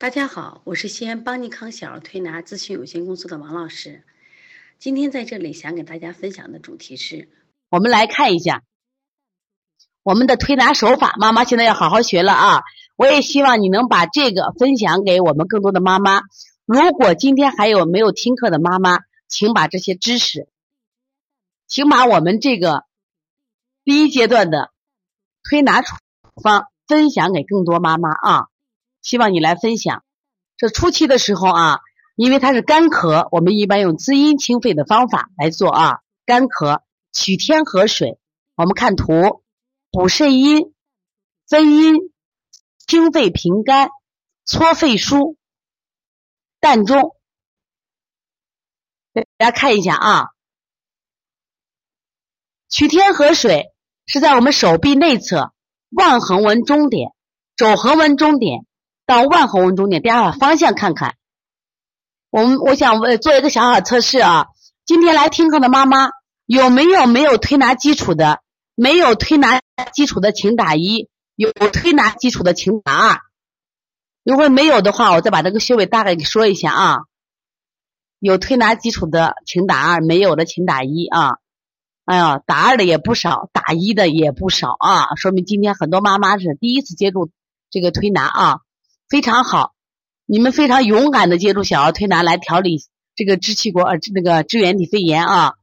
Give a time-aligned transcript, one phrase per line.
[0.00, 4.02] 大家好，我是西安邦尼康小儿推拿咨询有限公司的王老师。
[4.78, 7.28] 今天在这里想给大家分享的主题是，
[7.68, 8.62] 我们来看一下
[10.02, 11.16] 我们的推拿手法。
[11.18, 12.62] 妈妈现在要好好学了啊！
[12.96, 16.22] 我也希望你能把这个分享给我们更多的妈妈。
[16.64, 20.48] 如果今天还有没有听课的妈妈，请把这些知识，
[21.66, 22.84] 请把我们这个
[23.84, 24.72] 第一阶段的
[25.42, 25.94] 推拿处
[26.42, 28.46] 方分享给更多妈妈啊！
[29.02, 30.04] 希望你来分享。
[30.56, 31.80] 这初期的时候啊，
[32.16, 36.00] 因为它是干咳，我们一般用滋阴清肺的方法来做啊。
[36.26, 36.82] 干咳
[37.12, 38.18] 取天河水，
[38.56, 39.42] 我们看图，
[39.90, 40.74] 补肾阴、
[41.48, 42.12] 分阴、
[42.86, 43.88] 清肺平肝、
[44.44, 45.36] 搓肺腧、
[46.60, 47.16] 膻中。
[49.12, 50.28] 大家看一下啊，
[52.68, 53.72] 取天河水
[54.06, 55.52] 是在我们手臂内侧
[55.88, 57.12] 腕横纹中点、
[57.56, 58.66] 肘横纹中点。
[59.10, 61.16] 到万横纹中点，大家把方向看看。
[62.30, 64.46] 我们我想问做一个小小测试啊。
[64.86, 66.10] 今天来听课的妈妈
[66.46, 68.40] 有没有没有推拿基础的？
[68.76, 69.60] 没有推拿
[69.92, 73.18] 基础的请打一，有推拿基础的请打二。
[74.22, 76.98] 如果没有的话，我再把这个穴位大概给说一下啊。
[78.20, 81.38] 有推拿基础的请打二，没有的请打一啊。
[82.04, 87.28] 哎呀，打二的也不少，打一的也不少啊，说明今天很多妈妈是第一次接触
[87.70, 88.60] 这个推拿啊。
[89.10, 89.74] 非常好，
[90.24, 92.80] 你们非常勇敢的接触小儿推拿来调理
[93.16, 95.54] 这个支气管呃那个支原体肺炎啊，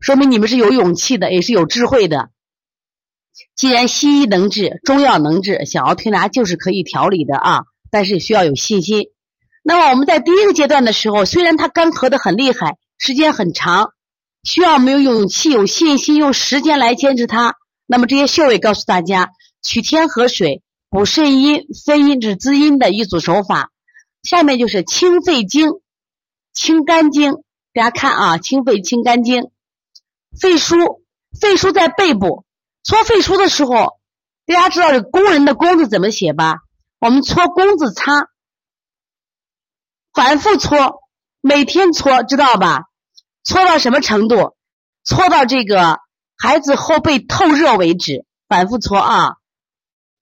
[0.00, 2.30] 说明你们是有勇气的，也是有智慧的。
[3.54, 9.10] 既然西医能治，中药能治，小儿推拿就是可以调理的啊，但是需要有信心。
[9.62, 13.92] 那么我们在第一个阶段的时候，虽然它干咳的很厉害，时间很长，
[14.42, 17.54] 需要没有勇气、有信心，用时间来坚持它。
[17.86, 19.30] 那么这些穴位告诉大家，
[19.62, 20.64] 取天河水。
[20.96, 23.70] 补肾阴、分阴、治滋阴的一组手法。
[24.22, 25.72] 下面就是清肺经、
[26.54, 27.34] 清肝经。
[27.74, 29.50] 大家看啊，清肺、清肝经。
[30.40, 31.02] 肺腧，
[31.38, 32.46] 肺腧在背部。
[32.82, 33.98] 搓肺腧的时候，
[34.46, 36.60] 大家知道这工人的工字怎么写吧？
[36.98, 38.30] 我们搓工字擦，
[40.14, 41.02] 反复搓，
[41.42, 42.84] 每天搓，知道吧？
[43.44, 44.56] 搓到什么程度？
[45.04, 45.98] 搓到这个
[46.38, 49.34] 孩子后背透热为止，反复搓啊。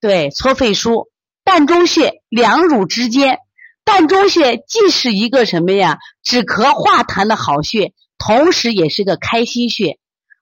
[0.05, 1.07] 对，搓肺腧，
[1.47, 3.39] 膻中穴两乳之间，
[3.87, 9.97] 膻中穴既是一个什么呀，止咳化痰的好穴，同时也是个开心穴。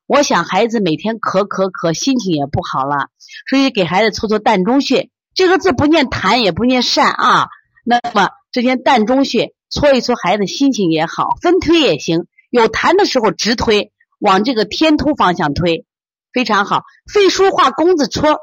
[0.09, 3.07] 我想孩子每天咳咳咳，心情也不好了，
[3.49, 5.11] 所以给孩子搓搓膻中穴。
[5.33, 7.47] 这个字不念痰，也不念善啊。
[7.85, 12.27] 那么这些膻中穴搓一搓，孩子心情也好，分推也行。
[12.51, 15.87] 有痰的时候直推，往这个天突方向推，
[16.33, 16.83] 非常好。
[17.07, 18.41] 肺腧化弓子搓。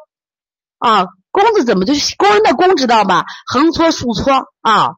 [0.79, 3.25] 啊，弓子怎么就是工人的弓知道吧？
[3.45, 4.95] 横搓竖搓啊，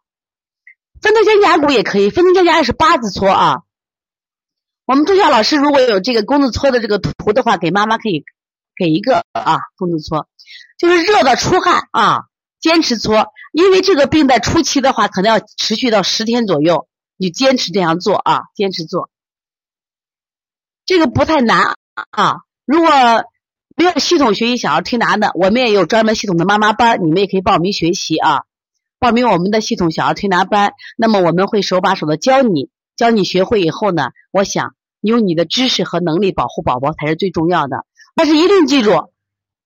[1.02, 3.58] 分推肩胛骨也可以，分推肩胛也是八字搓啊。
[4.86, 8.24] 我们中校老师如果有这个弓子搓的这个图的话，给妈妈可以
[8.76, 10.28] 给一个啊，弓子搓，
[10.78, 12.26] 就是热的出汗啊，
[12.60, 16.88] 坚持搓，因为这个病在初期的话，可能要持续到十天左右，
[17.18, 19.10] 你坚持这样做啊，坚持做，
[20.86, 21.76] 这个不太难
[22.12, 22.90] 啊，如果。
[23.76, 28.44] 没有系统学习小儿推拿的，我们也有专门系统的妈妈班，你们也可以报名学习啊。
[29.00, 37.86] 报名我们的系统小儿推拿班，那么我们会手把手的教你，教你学会以后呢，我想用你的知识和能力保护宝宝才是最重要的。
[38.14, 39.12] 但是一定记住，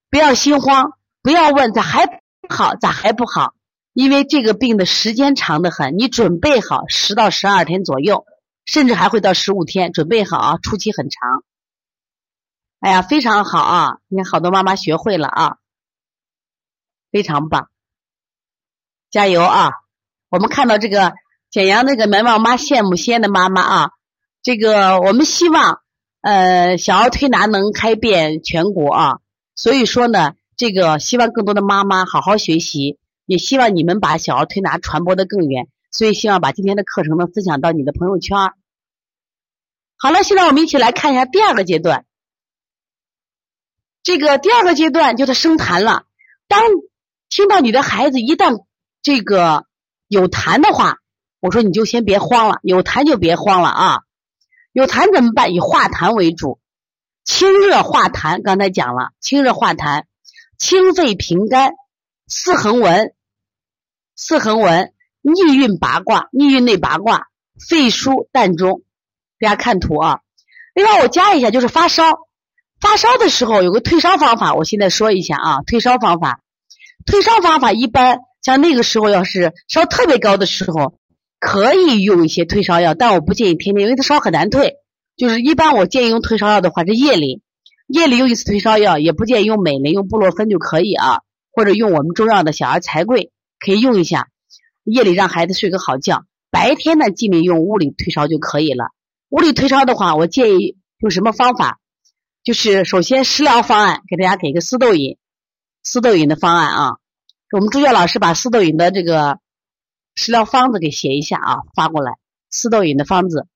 [0.09, 2.13] 不要心慌，不要问咋还不
[2.47, 3.53] 好，咋还不好？
[3.91, 8.25] 因为这个病的时间长得很，你准备好十到十二天左右，
[8.66, 11.43] 甚至还会到十五天，准备好啊，初期很长。
[12.85, 13.97] 哎呀，非常好啊！
[14.09, 15.58] 你看，好多妈妈学会了啊，
[17.11, 17.67] 非常棒，
[19.09, 19.72] 加油啊！
[20.29, 21.16] 我们看到这个
[21.49, 23.90] 简阳那个门旺妈羡慕西安的妈妈啊，
[24.43, 25.82] 这个我们希望
[26.22, 29.20] 呃小儿推拿能开遍全国啊，
[29.55, 38.38] 所以说呢，这个希望更多的妈妈好好学习，也希望你们把小儿推拿传播的更远，所以希望把今天的课程呢分享到你的朋友圈。
[39.97, 42.05] 好了，现在我们一起来看一下第二个阶段。
[44.05, 46.03] 这个第二个阶段就是生痰了。
[46.47, 46.61] 当
[47.28, 48.63] 听到你的孩子一旦
[49.02, 49.66] 这个
[50.07, 50.99] 有痰的话，
[51.40, 53.99] 我说你就先别慌了，有痰就别慌了啊。
[54.72, 55.55] 有痰怎么办？
[55.55, 56.59] 以化痰为主，
[57.23, 58.43] 清热化痰。
[58.43, 60.03] 刚才讲了，清热化痰，
[60.59, 61.73] 清肺平肝，
[62.28, 63.16] 四横纹，
[64.16, 67.25] 四横纹逆运八卦，逆运内八卦，
[67.67, 68.84] 肺疏膻中。
[69.40, 70.19] 大家看图啊。
[70.75, 72.24] 另外我加一下，就是发烧。
[72.79, 75.61] 发烧的时候有个退烧方法，我现在说一下啊。
[75.66, 76.41] 退烧方法，
[77.05, 80.95] 退烧方法一般像那个时候要是烧特别高的时候，
[81.39, 84.75] 可以用一些退烧药，但我不建议天天，因为它烧很难退。
[85.17, 87.41] 就是一般我建议用退烧药的话是夜里，
[87.87, 91.21] 夜里用一次退烧药，也不建议用美林，用布洛芬就可以啊，
[91.51, 94.28] 或者用我们中药的小儿柴桂可以用一下，
[94.83, 96.25] 夜里让孩子睡个好觉。
[96.51, 98.89] 白天呢，尽量用物理退烧就可以了。
[99.29, 101.79] 物理退烧的话，我建议用什么方法？
[102.45, 105.17] 就是首先食疗方案，给大家给个四豆饮，
[105.81, 106.91] 四豆饮的方案啊。
[107.51, 109.39] 我们助教老师把四豆饮的这个
[110.13, 112.11] 食疗方子给写一下啊，发过来。
[112.51, 113.47] 四豆饮的方子。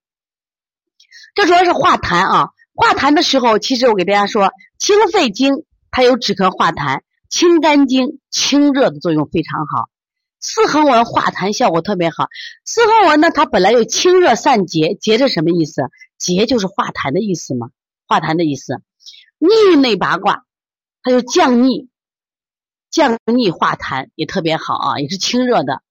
[1.35, 9.87] 这主要是化痰啊，化痰的时候，其实我给大家说，清肺经它有止咳化痰，清肝经清热的作用非常好。
[10.39, 12.25] 四横纹化痰效果特别好。
[12.65, 15.83] 四横纹呢，它本来有清热散结，结是什么意思？
[16.17, 17.69] 结就是化痰的意思嘛，
[18.09, 18.81] 化痰的意思。
[19.37, 20.43] 逆内八卦，
[21.01, 21.87] 它就降逆，
[22.89, 25.81] 降逆化痰也特别好啊，也是清热的。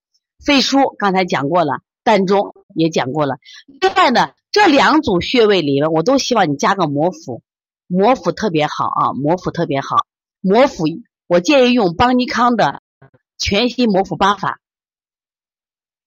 [0.45, 3.39] 肺腧刚才讲过了，膻中也讲过了。
[3.81, 4.33] 另外呢。
[4.51, 7.43] 这两组穴位里面，我都希望你加个摩腹，
[7.85, 10.07] 摩腹特别好啊，摩腹特别好。
[10.41, 10.85] 摩腹，
[11.27, 12.81] 我建议用邦尼康的
[13.37, 14.59] 全息摩腹八法。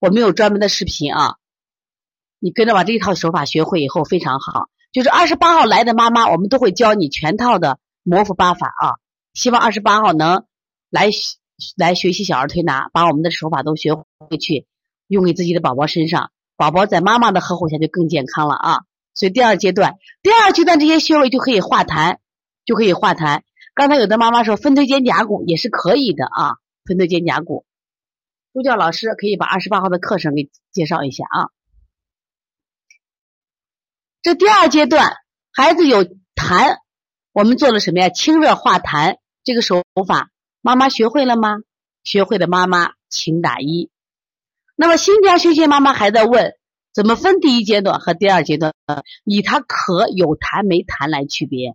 [0.01, 1.37] 我们有专门的视频啊，
[2.41, 4.69] 你跟着把这一套手法学会以后非常好。
[4.93, 8.95] 就是二十八号来的妈妈，我们都会教你全套的摩腹八法啊。
[9.33, 10.45] 希望二十八号能
[10.91, 11.09] 来
[11.77, 14.67] 来学习小儿推拿，把我们的手法都学回去，
[15.09, 16.31] 用给自己的宝宝身上。
[16.57, 18.81] 宝宝在妈妈的呵护下就更健康了啊！
[19.15, 22.19] 所以第二阶段，第二阶段这些穴位就可以化痰，
[22.67, 23.41] 就可以化痰。
[23.75, 27.65] 刚才有的妈妈说分推肩胛骨也是可以的啊，分推肩胛骨。
[28.53, 31.49] 助教老师可以把二十八号的课程给介绍一下啊。
[34.23, 35.17] 这第二阶段，
[35.53, 36.79] 孩子有痰，
[37.33, 38.09] 我们做了什么呀？
[38.09, 40.31] 清热化痰这个手法，
[40.61, 41.57] 妈妈学会了吗？
[42.05, 43.91] 学会的妈妈请打一。
[44.77, 46.55] 那么新疆休闲妈妈还在问，
[46.95, 48.73] 怎么分第一阶段和第二阶段？
[49.25, 51.75] 以他咳有痰没痰来区别。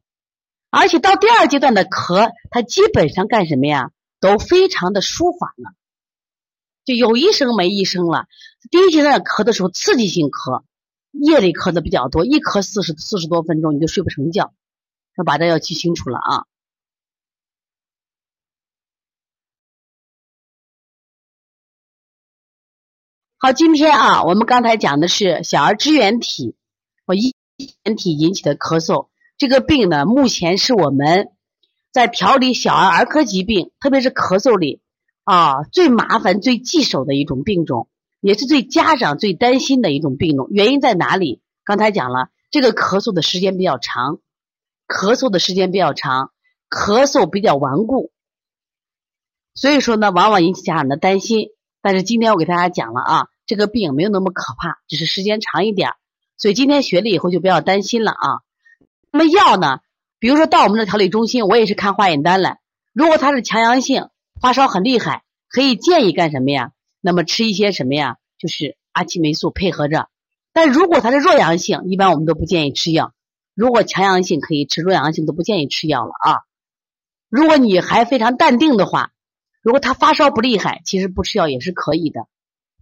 [0.69, 3.91] 而且到第二阶段的咳，它基本上干什么呀？
[4.21, 5.73] 都非常的舒缓了，
[6.85, 8.25] 就有一声没一声了。
[8.71, 10.63] 第一阶段咳的时候，刺激性咳，
[11.11, 14.53] 夜里咳的比较多，一咳四十四十多分钟，你就睡不成觉。
[15.17, 16.45] 要把这要记清楚了啊。
[23.39, 26.55] 好，今天啊，我们刚才讲的是小儿支原体
[27.05, 27.33] 或支
[27.83, 31.31] 原体引起的咳嗽，这个病呢，目前是我们
[31.91, 34.81] 在调理小儿儿科疾病，特别是咳嗽里
[35.23, 37.87] 啊最麻烦、最棘手的一种病种，
[38.19, 40.47] 也是最家长最担心的一种病种。
[40.49, 41.41] 原因在哪里？
[41.63, 44.19] 刚才讲了，这个咳嗽的时间比较长，
[44.87, 46.31] 咳嗽的时间比较长，
[46.69, 48.11] 咳嗽比较顽固，
[49.53, 51.49] 所以说呢，往往引起家长的担心。
[51.81, 55.91] 但是今天我给大家讲了啊，这个病没有那么可怕，只是时间长一点，
[56.37, 58.41] 所以今天学了以后就不要担心了啊。
[59.11, 59.79] 那么药呢，
[60.19, 62.57] 比如说到我们的调理中心，我也是看化验单了。
[62.93, 64.09] 如果他是强阳性，
[64.41, 66.71] 发烧很厉害，可以建议干什么呀？
[67.01, 68.17] 那么吃一些什么呀？
[68.37, 70.09] 就是阿奇霉素配合着。
[70.53, 73.13] 但如果它是弱阳性，一般我们都不建议吃药。
[73.55, 76.41] 如果强阳性可以吃，弱阳性都不建议吃药了啊。
[77.29, 79.11] 如果你还非常淡定的话。
[79.63, 82.27] 如果他发烧不厉害，其实不吃药也是可以的，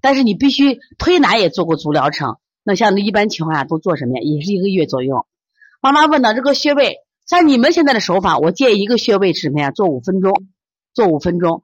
[0.02, 2.38] 但是你必须推拿也做过足疗程。
[2.64, 4.22] 那像一般情况下都做什么呀？
[4.22, 5.26] 也是一个月左右。
[5.82, 9.72] 妈妈问到这个穴位，像你们现在的手法，我建议一个穴位是什么呀？
[9.72, 10.46] 做五分钟，
[10.94, 11.64] 做五分钟。